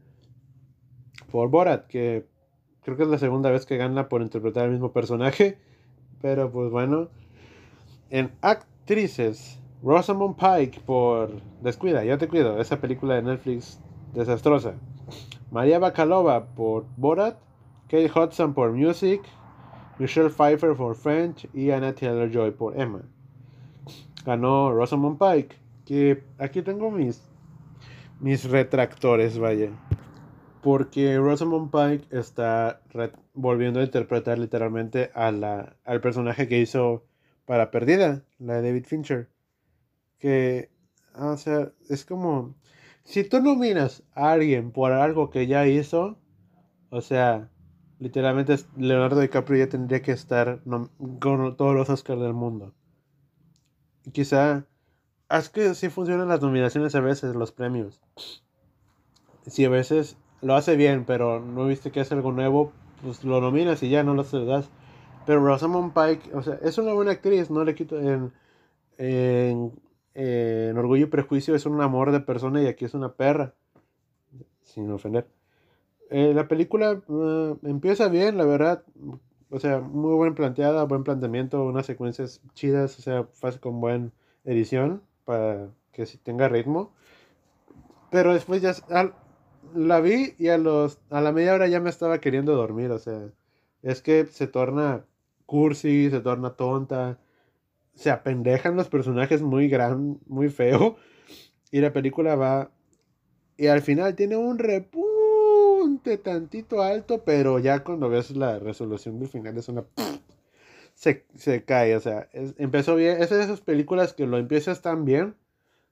[1.35, 2.25] por Borat, que
[2.81, 5.57] creo que es la segunda vez que gana por interpretar el mismo personaje.
[6.21, 7.09] Pero pues bueno.
[8.09, 13.81] En actrices, Rosamund Pike por Descuida, yo te cuido, esa película de Netflix
[14.13, 14.75] desastrosa.
[15.51, 17.35] María Bacalova por Borat.
[17.89, 19.21] Kate Hudson por Music.
[19.99, 21.49] Michelle Pfeiffer por French.
[21.53, 23.01] Y Anna Taylor Joy por Emma.
[24.25, 25.53] Ganó Rosamund Pike.
[25.83, 27.21] Que aquí tengo mis,
[28.21, 29.71] mis retractores, vaya
[30.65, 32.81] porque Rosamund Pike está
[33.35, 37.05] volviendo a interpretar literalmente a la, al personaje que hizo
[37.45, 39.29] para Perdida, la de David Fincher.
[40.17, 40.71] Que,
[41.13, 42.55] ah, o sea, es como,
[43.03, 46.17] si tú nominas a alguien por algo que ya hizo,
[46.89, 47.51] o sea,
[47.99, 50.63] literalmente Leonardo DiCaprio ya tendría que estar
[51.19, 52.73] con todos los Oscars del mundo.
[54.11, 54.65] quizá,
[55.29, 58.01] es que sí funcionan las nominaciones a veces, los premios.
[59.45, 63.41] Si a veces lo hace bien, pero no viste que es algo nuevo, pues lo
[63.41, 64.69] nominas y ya no lo das.
[65.25, 68.31] Pero Rosamund Pike, o sea, es una buena actriz, no le quito en,
[68.99, 73.55] en, Orgullo y Prejuicio es un amor de persona y aquí es una perra,
[74.61, 75.25] sin ofender.
[76.11, 78.83] Eh, la película eh, empieza bien, la verdad,
[79.49, 84.11] o sea, muy buen planteada, buen planteamiento, unas secuencias chidas, o sea, fácil con buena
[84.43, 86.91] edición para que tenga ritmo.
[88.11, 88.75] Pero después ya
[89.75, 92.99] la vi y a los a la media hora ya me estaba queriendo dormir, o
[92.99, 93.29] sea,
[93.83, 95.05] es que se torna
[95.45, 97.19] cursi, se torna tonta,
[97.93, 100.97] se apendejan los personajes muy gran, muy feo
[101.71, 102.71] y la película va
[103.57, 109.29] y al final tiene un repunte tantito alto, pero ya cuando ves la resolución del
[109.29, 109.85] final es una
[110.93, 115.05] se, se cae, o sea, empezó bien, es de esas películas que lo empiezas tan
[115.05, 115.35] bien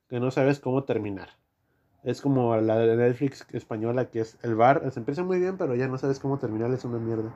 [0.09, 1.29] que no sabes cómo terminar.
[2.03, 4.91] Es como la de Netflix española que es El Bar.
[4.91, 7.33] Se empieza muy bien, pero ya no sabes cómo terminar, es una mierda.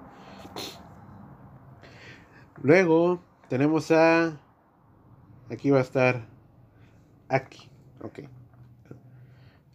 [2.61, 4.37] Luego tenemos a...
[5.49, 6.27] Aquí va a estar...
[7.29, 7.69] Aquí.
[8.01, 8.19] Ok.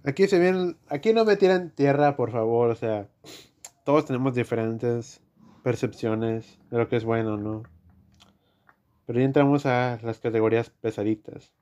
[0.05, 0.77] Aquí se viene...
[0.89, 2.71] Aquí no me tiran tierra, por favor.
[2.71, 3.09] O sea,
[3.85, 5.23] todos tenemos diferentes
[5.63, 7.63] percepciones de lo que es bueno, ¿no?
[9.07, 11.53] Pero ya entramos a las categorías pesaditas.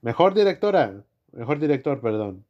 [0.00, 1.04] Mejor directora.
[1.32, 2.44] Mejor director, perdón.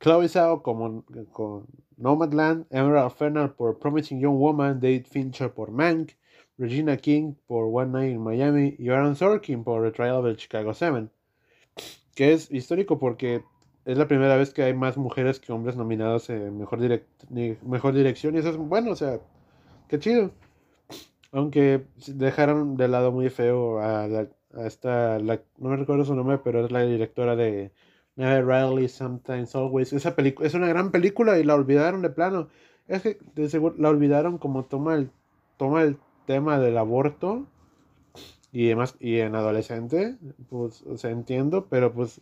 [0.00, 6.12] Chloe Zhao como, con Nomadland, Emerald Fennell por Promising Young Woman, David Fincher por Mank,
[6.58, 10.36] Regina King por One Night in Miami y Aaron Sorkin por The Trial of the
[10.36, 11.10] Chicago Seven.
[12.14, 13.42] Que es histórico porque
[13.84, 16.78] es la primera vez que hay más mujeres que hombres nominados en mejor,
[17.62, 19.20] mejor dirección y eso es bueno, o sea,
[19.88, 20.30] qué chido.
[21.32, 26.38] Aunque dejaron de lado muy feo a la esta, la, no me recuerdo su nombre,
[26.38, 27.72] pero es la directora de
[28.16, 29.92] Never Riley, Sometimes Always.
[29.92, 32.48] Esa película es una gran película y la olvidaron de plano.
[32.88, 35.10] Es que de la olvidaron como toma el,
[35.56, 37.46] toma el tema del aborto
[38.52, 40.16] y demás, y en adolescente,
[40.48, 42.20] pues, o sea, entiendo, pero pues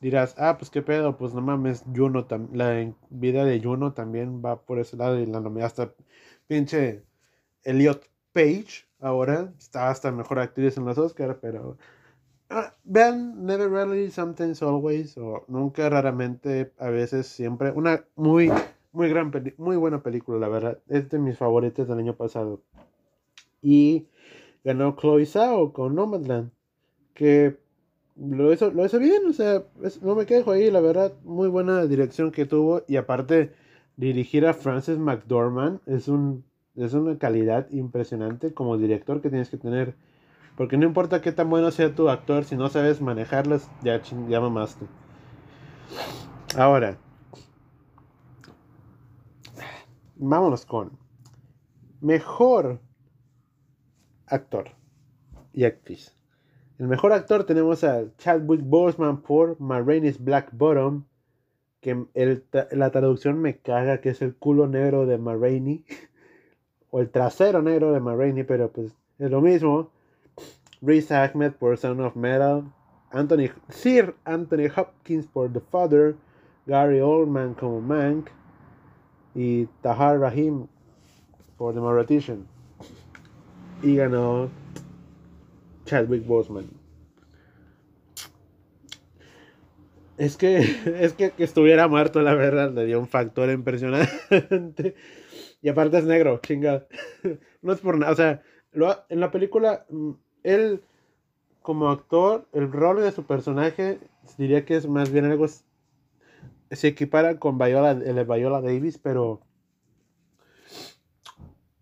[0.00, 4.60] dirás, ah, pues qué pedo, pues no mames, Juno, la vida de Juno también va
[4.60, 5.92] por ese lado y la nomé hasta
[6.46, 7.02] pinche
[7.64, 9.52] Elliot Page ahora.
[9.58, 11.76] Está hasta mejor actriz en los Oscars, pero
[12.48, 17.72] ah, vean Never Really, Sometimes Always, o Nunca, Raramente, a veces, siempre.
[17.72, 18.50] Una muy,
[18.92, 20.78] muy gran, muy buena película, la verdad.
[20.88, 22.62] Es de mis favoritos del año pasado.
[23.60, 24.06] Y
[24.64, 26.50] ganó Chloe Zhao con Nomadland,
[27.14, 27.58] que
[28.16, 29.64] lo hizo, lo hizo bien, o sea,
[30.02, 32.82] no me quejo ahí, la verdad, muy buena dirección que tuvo.
[32.86, 33.52] Y aparte,
[33.96, 36.44] dirigir a Frances McDormand es un
[36.76, 39.94] es una calidad impresionante como director que tienes que tener.
[40.56, 44.40] Porque no importa qué tan bueno sea tu actor, si no sabes manejarlas, ya, ya
[44.40, 44.86] mamaste.
[46.56, 46.98] Ahora,
[50.16, 50.92] vámonos con
[52.00, 52.80] mejor
[54.26, 54.70] actor
[55.52, 56.14] y actriz.
[56.78, 61.04] El mejor actor tenemos a Chadwick Boseman por Marraine's Black Bottom,
[61.80, 65.84] que el, la traducción me caga, que es el culo negro de Marraine.
[66.92, 69.90] o el trasero negro de Marraine, pero pues es lo mismo.
[70.82, 72.64] Reese Ahmed por Son of Metal,
[73.10, 76.14] Anthony, Sir Anthony Hopkins por The Father,
[76.66, 78.28] Gary Oldman como Mank
[79.34, 80.66] y Tahar Rahim
[81.56, 82.46] por The Maratician.
[83.82, 84.50] Y ganó
[85.86, 86.66] Chadwick Boseman.
[90.18, 90.58] Es que,
[91.00, 94.94] es que que estuviera muerto, la verdad, le dio un factor impresionante.
[95.62, 96.86] Y aparte es negro, chingada.
[97.62, 98.12] no es por nada.
[98.12, 98.42] O sea,
[99.08, 100.10] en la película, mm,
[100.42, 100.82] él,
[101.62, 104.00] como actor, el rol de su personaje,
[104.36, 105.46] diría que es más bien algo.
[106.70, 109.40] Se equipara con Viola, el Viola Davis, pero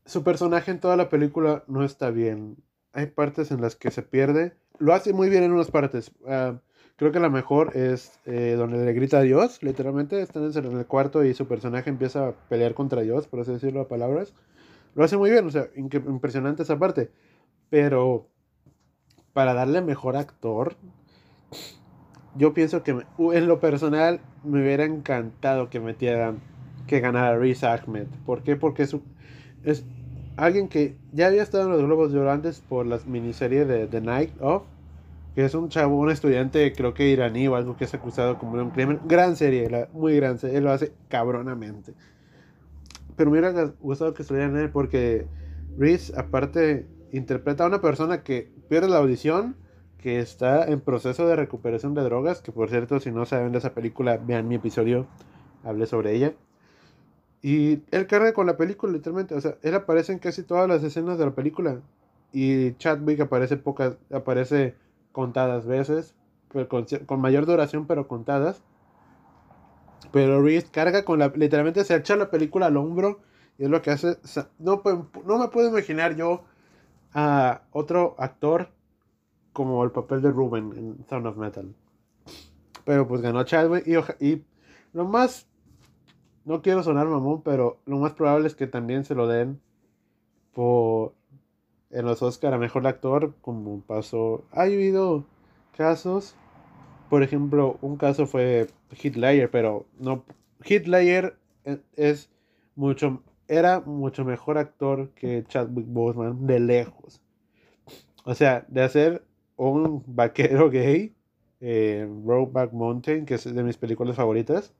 [0.04, 2.56] su personaje en toda la película no está bien.
[2.92, 4.56] Hay partes en las que se pierde.
[4.78, 6.10] Lo hace muy bien en unas partes.
[6.26, 6.60] Ah,
[7.00, 10.20] creo que la mejor es eh, donde le grita a Dios, literalmente.
[10.20, 13.80] Están en el cuarto y su personaje empieza a pelear contra Dios, por así decirlo
[13.80, 14.34] a palabras.
[14.94, 17.10] Lo hace muy bien, o sea, impresionante esa parte.
[17.70, 18.28] Pero
[19.32, 20.76] para darle mejor actor,
[22.36, 26.40] yo pienso que en lo personal me hubiera encantado que metieran,
[26.86, 28.08] que ganara Reese Ahmed.
[28.26, 28.56] ¿Por qué?
[28.56, 28.94] Porque es,
[29.64, 29.86] es
[30.36, 33.86] alguien que ya había estado en los Globos de Oro antes por la miniserie de
[33.86, 34.64] The Night Of,
[35.34, 38.56] que es un chavo, un estudiante, creo que iraní o algo que es acusado como
[38.56, 39.00] de un crimen.
[39.06, 41.94] Gran serie, muy gran serie, él lo hace cabronamente.
[43.16, 45.26] Pero me hubiera gustado que estuvieran él porque
[45.78, 49.56] Reese, aparte, interpreta a una persona que pierde la audición,
[49.98, 53.58] que está en proceso de recuperación de drogas, que por cierto, si no saben de
[53.58, 55.06] esa película, vean mi episodio,
[55.62, 56.34] hablé sobre ella.
[57.42, 59.34] Y él carga con la película, literalmente.
[59.34, 61.80] O sea, él aparece en casi todas las escenas de la película.
[62.32, 64.74] Y Chadwick aparece pocas, aparece
[65.12, 66.14] contadas veces.
[66.68, 68.62] Con, mayor duración, pero contadas.
[70.12, 71.28] Pero Reese carga con la.
[71.28, 73.20] Literalmente se echa la película al hombro.
[73.58, 74.18] Y es lo que hace.
[74.58, 74.82] No,
[75.24, 76.42] no me puedo imaginar yo
[77.12, 78.70] a otro actor
[79.52, 81.74] como el papel de Ruben en Sound of Metal.
[82.84, 83.86] Pero pues ganó Chadwick.
[83.86, 84.44] Y, y
[84.92, 85.46] lo más
[86.44, 89.60] no quiero sonar mamón, pero lo más probable es que también se lo den
[90.52, 91.14] por
[91.90, 94.44] en los Oscar a mejor actor, como pasó.
[94.52, 95.24] Ha habido
[95.76, 96.36] casos,
[97.08, 98.68] por ejemplo, un caso fue
[99.02, 100.24] Hitler, pero no.
[100.64, 101.36] Hitler
[101.96, 102.30] es
[102.76, 107.20] mucho, era mucho mejor actor que Chadwick Boseman de lejos.
[108.24, 109.24] O sea, de hacer
[109.56, 111.14] un vaquero gay,
[111.60, 114.72] eh, Roadback Mountain, que es de mis películas favoritas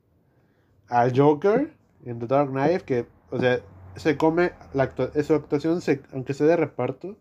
[0.89, 1.73] al Joker
[2.05, 3.61] en The Dark Knight, que, o sea,
[3.97, 7.16] se come, la su actuación, se, aunque sea de reparto,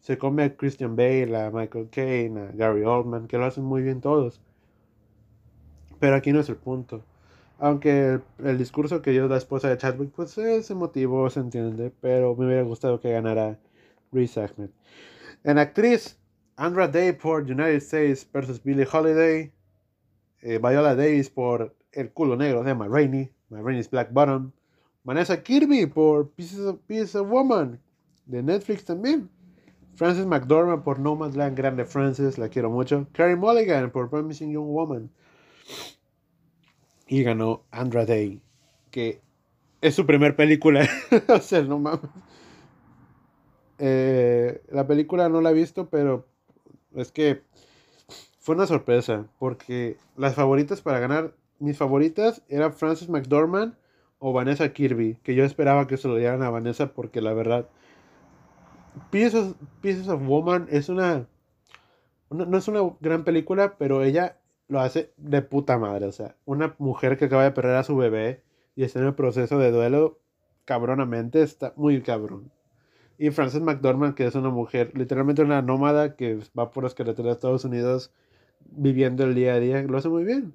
[0.00, 3.82] se come a Christian Bale, a Michael Caine, a Gary Oldman, que lo hacen muy
[3.82, 4.40] bien todos.
[6.00, 7.04] Pero aquí no es el punto.
[7.58, 12.34] Aunque el, discurso que dio la esposa de Chadwick, pues es emotivo, se entiende, pero
[12.34, 13.60] me hubiera gustado que ganara
[14.10, 14.70] Reese Ahmed.
[15.44, 16.18] En actriz,
[16.56, 19.52] Andra Day por United States versus Billie Holiday,
[20.40, 24.50] eh, Viola Davis por el culo negro de Ma Rainey, Ma Rainey's Black Bottom.
[25.04, 27.80] Vanessa Kirby por Pieces of, Pieces of Woman
[28.26, 29.28] de Netflix también.
[29.94, 33.06] Frances McDormand por Nomadland, grande Frances, la quiero mucho.
[33.12, 35.10] Carrie Mulligan por Promising Young Woman.
[37.06, 38.40] Y ganó Andra Day,
[38.90, 39.20] que
[39.80, 40.88] es su primer película.
[41.28, 42.10] o sea, no mames.
[43.78, 46.26] Eh, la película no la he visto, pero
[46.94, 47.42] es que
[48.38, 53.74] fue una sorpresa, porque las favoritas para ganar mis favoritas eran Frances McDormand
[54.24, 57.68] o Vanessa Kirby, que yo esperaba que se lo dieran a Vanessa porque la verdad,
[59.10, 59.56] Pieces,
[60.08, 61.26] of Woman es una,
[62.30, 66.76] no es una gran película, pero ella lo hace de puta madre, o sea, una
[66.78, 68.44] mujer que acaba de perder a su bebé
[68.76, 70.20] y está en el proceso de duelo
[70.66, 72.52] cabronamente, está muy cabrón.
[73.18, 77.26] Y Frances McDormand, que es una mujer, literalmente una nómada que va por las carreteras
[77.26, 78.14] de Estados Unidos
[78.60, 80.54] viviendo el día a día, lo hace muy bien.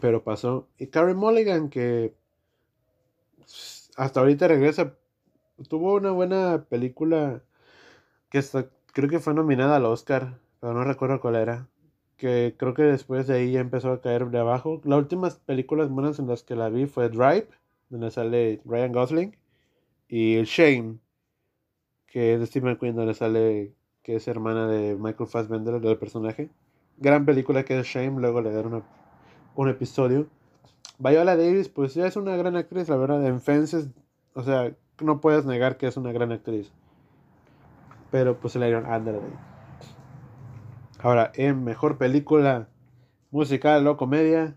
[0.00, 0.68] Pero pasó.
[0.78, 2.14] Y Carrie Mulligan, que
[3.96, 4.94] hasta ahorita regresa,
[5.68, 7.42] tuvo una buena película
[8.30, 8.42] que
[8.92, 11.68] creo que fue nominada al Oscar, pero no recuerdo cuál era.
[12.16, 14.80] Que creo que después de ahí ya empezó a caer de abajo.
[14.84, 17.48] Las últimas películas buenas en las que la vi fue Drive,
[17.90, 19.36] donde sale Ryan Gosling,
[20.08, 20.98] y Shane,
[22.06, 26.50] que es de Steve McQueen, donde sale que es hermana de Michael Fassbender, del personaje.
[26.98, 28.84] Gran película que es Shame, luego le dieron una
[29.56, 30.26] un episodio.
[30.98, 33.88] Viola Davis, pues ya es una gran actriz, la verdad, en Fences,
[34.34, 36.70] o sea, no puedes negar que es una gran actriz.
[38.10, 39.20] Pero pues se le dieron Day.
[41.00, 42.68] Ahora, en mejor película
[43.30, 44.56] musical o comedia,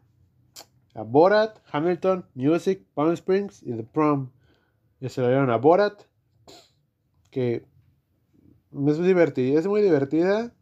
[0.96, 4.30] a Borat, Hamilton, Music, Palm Springs y The Prom.
[5.00, 6.04] Y se le dieron a Borat,
[7.32, 7.66] que
[8.72, 10.54] es divertida, es muy divertida,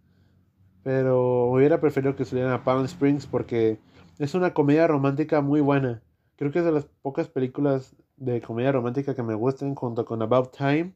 [0.84, 3.80] pero hubiera preferido que se le dieran a Palm Springs porque
[4.20, 6.02] es una comedia romántica muy buena.
[6.38, 10.22] Creo que es de las pocas películas de comedia romántica que me gustan junto con
[10.22, 10.94] About Time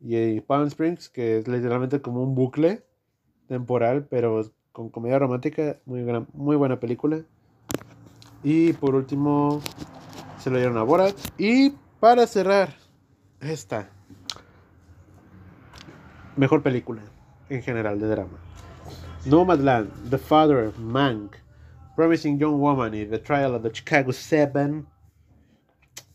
[0.00, 2.82] y Palm Springs, que es literalmente como un bucle
[3.48, 4.42] temporal, pero
[4.72, 7.22] con comedia romántica, muy, muy buena película.
[8.42, 9.60] Y por último,
[10.38, 11.16] se lo dieron a Borat.
[11.38, 12.74] Y para cerrar,
[13.40, 13.90] esta.
[16.36, 17.02] Mejor película
[17.48, 18.38] en general de drama.
[19.24, 21.36] Nomadland, The Father, Mank,
[21.96, 24.86] Promising Young Woman y The Trial of the Chicago Seven,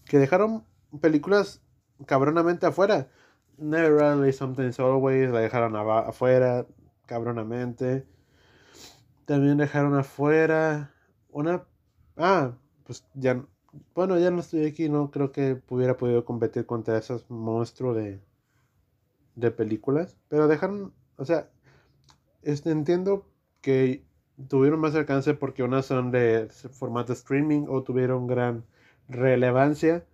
[0.05, 0.63] que dejaron
[1.01, 1.59] películas
[2.05, 3.09] cabronamente afuera.
[3.57, 6.67] Never Rarely, Sometimes Always, la dejaron afuera,
[7.07, 8.05] cabronamente.
[9.25, 10.93] También dejaron afuera
[11.29, 11.65] una...
[12.15, 12.53] Ah,
[12.83, 13.43] pues ya...
[13.95, 18.21] Bueno, ya no estoy aquí, no creo que hubiera podido competir contra esos monstruos de,
[19.35, 20.17] de películas.
[20.27, 21.49] Pero dejaron, o sea,
[22.43, 23.25] este, entiendo
[23.61, 24.05] que
[24.47, 28.63] tuvieron más alcance porque unas son de formato streaming o tuvieron gran
[29.09, 30.05] relevancia.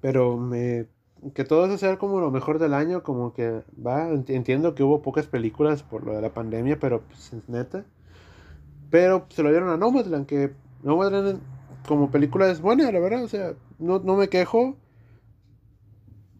[0.00, 0.86] Pero me,
[1.34, 5.02] que todo eso sea como lo mejor del año, como que va, entiendo que hubo
[5.02, 7.84] pocas películas por lo de la pandemia, pero pues neta.
[8.90, 11.40] Pero se lo dieron a Nomadland, que Nomadland
[11.88, 14.76] como película es buena, la verdad, o sea, no, no me quejo,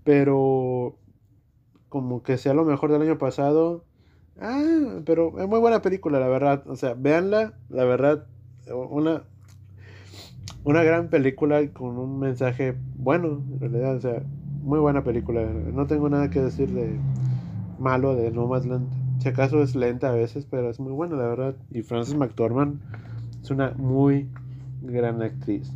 [0.05, 0.97] pero
[1.89, 3.85] como que sea lo mejor del año pasado.
[4.41, 6.63] Ah, pero es muy buena película, la verdad.
[6.67, 8.27] O sea, véanla, la verdad,
[8.69, 9.25] una,
[10.65, 14.23] una gran película con un mensaje bueno, en realidad, o sea,
[14.63, 15.43] muy buena película.
[15.43, 16.99] No tengo nada que decir de
[17.79, 18.89] malo de Nomadland.
[19.23, 21.55] Si acaso es lenta a veces, pero es muy buena, la verdad.
[21.71, 22.81] Y Frances McDormand
[23.43, 24.29] es una muy
[24.83, 25.73] gran actriz.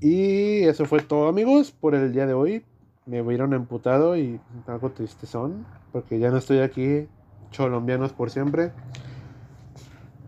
[0.00, 2.64] Y eso fue todo, amigos, por el día de hoy
[3.06, 7.06] me vieron emputado y algo tristezón, porque ya no estoy aquí,
[7.52, 8.72] cholombianos por siempre.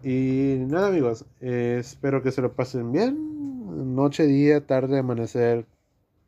[0.05, 5.67] Y nada amigos, eh, espero que se lo pasen bien, noche, día, tarde, amanecer,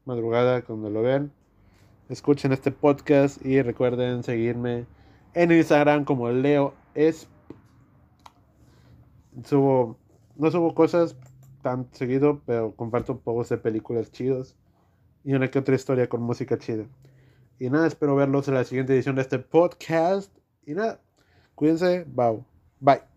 [0.05, 1.30] madrugada, cuando lo vean.
[2.09, 4.86] Escuchen este podcast y recuerden seguirme
[5.34, 7.28] en Instagram como Leo es
[9.44, 9.99] subo
[10.36, 11.16] no subo cosas
[11.62, 14.57] tan seguido pero comparto posts de películas chidos
[15.24, 16.84] y una que otra historia con música chida.
[17.59, 20.30] Y nada, espero verlos en la siguiente edición de este podcast.
[20.66, 21.00] Y nada,
[21.54, 22.44] cuídense, bye.
[22.80, 23.15] Bye.